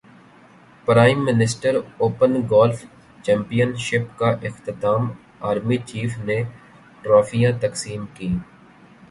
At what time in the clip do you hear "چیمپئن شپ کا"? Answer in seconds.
3.25-4.29